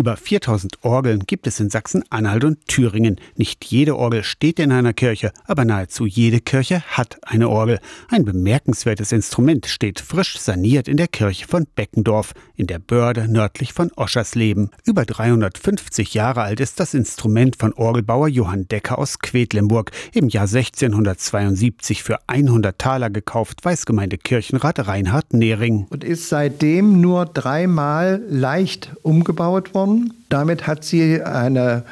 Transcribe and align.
Über 0.00 0.16
4000 0.16 0.82
Orgeln 0.82 1.24
gibt 1.26 1.46
es 1.46 1.60
in 1.60 1.68
Sachsen-Anhalt 1.68 2.44
und 2.44 2.66
Thüringen. 2.66 3.16
Nicht 3.36 3.66
jede 3.66 3.98
Orgel 3.98 4.24
steht 4.24 4.58
in 4.58 4.72
einer 4.72 4.94
Kirche, 4.94 5.30
aber 5.44 5.66
nahezu 5.66 6.06
jede 6.06 6.40
Kirche 6.40 6.80
hat 6.88 7.18
eine 7.20 7.50
Orgel. 7.50 7.80
Ein 8.08 8.24
bemerkenswertes 8.24 9.12
Instrument 9.12 9.66
steht 9.66 10.00
frisch 10.00 10.38
saniert 10.38 10.88
in 10.88 10.96
der 10.96 11.06
Kirche 11.06 11.46
von 11.46 11.66
Beckendorf, 11.76 12.32
in 12.56 12.66
der 12.66 12.78
Börde 12.78 13.28
nördlich 13.28 13.74
von 13.74 13.92
Oschersleben. 13.94 14.70
Über 14.86 15.04
350 15.04 16.14
Jahre 16.14 16.44
alt 16.44 16.60
ist 16.60 16.80
das 16.80 16.94
Instrument 16.94 17.56
von 17.56 17.74
Orgelbauer 17.74 18.28
Johann 18.28 18.68
Decker 18.68 18.98
aus 18.98 19.18
Quedlinburg, 19.18 19.90
im 20.14 20.30
Jahr 20.30 20.48
1672 20.48 22.02
für 22.02 22.20
100 22.26 22.78
Taler 22.78 23.10
gekauft, 23.10 23.62
weiß 23.66 23.84
Gemeindekirchenrat 23.84 24.88
Reinhard 24.88 25.34
Nehring. 25.34 25.86
Und 25.90 26.04
ist 26.04 26.30
seitdem 26.30 27.02
nur 27.02 27.26
dreimal 27.26 28.22
leicht 28.26 28.96
umgebaut 29.02 29.74
worden 29.74 29.89
Form. 29.90 30.12
Damit 30.28 30.66
hat 30.66 30.84
sie 30.84 31.22
eine 31.22 31.84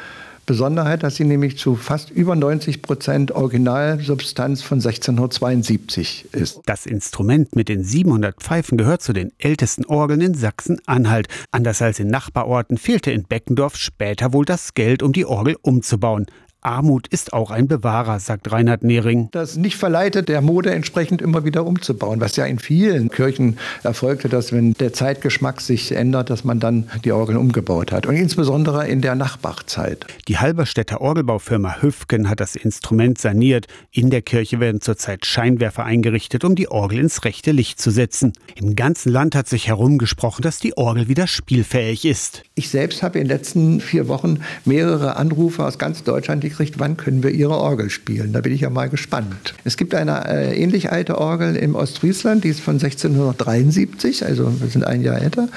Besonderheit, 0.47 1.02
dass 1.02 1.16
sie 1.16 1.25
nämlich 1.25 1.59
zu 1.59 1.77
fast 1.77 2.11
über 2.11 2.34
90 2.34 2.80
Prozent 2.80 3.33
Originalsubstanz 3.33 4.62
von 4.62 4.79
1672 4.79 6.29
ist. 6.33 6.61
Das 6.65 6.87
Instrument 6.87 7.55
mit 7.55 7.69
den 7.69 7.84
700 7.84 8.37
Pfeifen 8.41 8.79
gehört 8.79 9.02
zu 9.02 9.12
den 9.12 9.30
ältesten 9.37 9.84
Orgeln 9.84 10.23
in 10.23 10.34
Sachsen-Anhalt. 10.34 11.29
Anders 11.51 11.83
als 11.83 12.01
in 12.01 12.09
Nachbarorten 12.09 12.79
fehlte 12.79 13.11
in 13.11 13.24
Beckendorf 13.24 13.77
später 13.77 14.33
wohl 14.33 14.46
das 14.46 14.73
Geld, 14.73 15.02
um 15.02 15.12
die 15.12 15.27
Orgel 15.27 15.57
umzubauen. 15.60 16.24
Armut 16.61 17.07
ist 17.07 17.33
auch 17.33 17.53
ein 17.53 17.69
Bewahrer, 17.69 18.19
sagt 18.19 18.51
Reinhard 18.51 18.83
Nehring. 18.83 19.29
Das 19.30 19.57
nicht 19.57 19.77
verleitet, 19.77 20.29
der 20.29 20.41
Mode 20.41 20.73
entsprechend 20.73 21.23
immer 21.23 21.45
wieder 21.45 21.65
umzubauen, 21.65 22.21
was 22.21 22.35
ja 22.35 22.47
in 22.47 22.59
vielen 22.59 23.11
Kirchen 23.11 23.59
erfolgte, 23.85 24.29
dass 24.29 24.53
wenn 24.53 24.75
der 24.75 24.93
Zeitgeschmack 24.93 25.61
sich 25.61 25.93
ändert, 25.93 26.30
dass 26.30 26.43
man 26.43 26.59
dann 26.59 26.91
die 27.05 27.13
Orgeln 27.13 27.39
umgebaut 27.39 27.93
hat. 27.93 28.07
Und 28.07 28.16
insbesondere 28.16 28.89
in 28.89 29.02
der 29.02 29.15
Nachbarzeit. 29.15 30.05
Die 30.27 30.39
Halberstädter 30.39 31.01
Orgelbaufirma 31.01 31.80
Hüfgen 31.80 32.29
hat 32.29 32.41
das 32.41 32.57
Instrument 32.57 33.19
saniert. 33.19 33.66
In 33.93 34.10
der 34.10 34.23
Kirche 34.23 34.59
werden 34.59 34.80
zurzeit 34.80 35.27
Scheinwerfer 35.27 35.85
eingerichtet, 35.85 36.43
um 36.43 36.57
die 36.57 36.69
Orgel 36.69 36.99
ins 36.99 37.25
rechte 37.25 37.52
Licht 37.52 37.80
zu 37.80 37.93
setzen. 37.93 38.32
Im 38.57 38.75
ganzen 38.75 39.13
Land 39.13 39.37
hat 39.37 39.49
sich 39.49 39.69
herumgesprochen, 39.69 40.43
dass 40.43 40.59
die 40.59 40.77
Orgel 40.77 41.07
wieder 41.07 41.29
spielfähig 41.29 42.04
ist. 42.04 42.43
Ich 42.57 42.69
selbst 42.69 43.04
habe 43.04 43.21
in 43.21 43.29
den 43.29 43.37
letzten 43.37 43.80
vier 43.80 44.09
Wochen 44.09 44.41
mehrere 44.65 45.15
Anrufe 45.16 45.65
aus 45.65 45.79
ganz 45.79 46.02
Deutschland 46.02 46.48
gekriegt, 46.49 46.79
wann 46.79 46.96
können 46.96 47.23
wir 47.23 47.30
Ihre 47.30 47.57
Orgel 47.57 47.91
spielen. 47.91 48.32
Da 48.32 48.41
bin 48.41 48.52
ich 48.52 48.63
ja 48.63 48.71
mal 48.71 48.88
gespannt. 48.88 49.54
Es 49.65 49.77
gibt 49.77 49.95
eine 49.95 50.29
äh, 50.29 50.60
ähnlich 50.60 50.91
alte 50.91 51.18
Orgel 51.18 51.57
im 51.57 51.74
Ostfriesland, 51.74 52.45
die 52.45 52.49
ist 52.49 52.60
von 52.60 52.74
1673, 52.74 54.24
also 54.24 54.60
wir 54.60 54.69
sind 54.69 54.85
ein 54.85 55.02
Jahr 55.02 55.21
älter. 55.21 55.49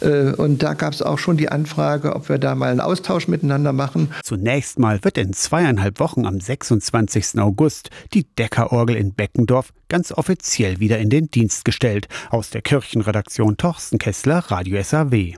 Äh, 0.00 0.32
und 0.32 0.62
da 0.62 0.74
gab 0.74 0.92
es 0.92 1.02
auch 1.02 1.18
schon 1.18 1.36
die 1.36 1.48
Anfrage, 1.48 2.14
ob 2.14 2.28
wir 2.28 2.38
da 2.38 2.54
mal 2.54 2.70
einen 2.70 2.80
Austausch 2.80 3.28
miteinander 3.28 3.72
machen. 3.72 4.10
Zunächst 4.22 4.78
mal 4.78 5.02
wird 5.02 5.18
in 5.18 5.32
zweieinhalb 5.32 6.00
Wochen 6.00 6.26
am 6.26 6.40
26. 6.40 7.38
August 7.38 7.90
die 8.12 8.24
Deckerorgel 8.38 8.96
in 8.96 9.14
Beckendorf 9.14 9.72
ganz 9.88 10.12
offiziell 10.12 10.80
wieder 10.80 10.98
in 10.98 11.10
den 11.10 11.30
Dienst 11.30 11.64
gestellt. 11.64 12.08
Aus 12.30 12.50
der 12.50 12.62
Kirchenredaktion 12.62 13.56
Torsten 13.56 13.98
Kessler, 13.98 14.38
Radio 14.48 14.82
SAW. 14.82 15.32